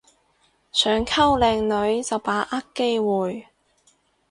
[0.71, 3.49] 想溝靚女就把握機會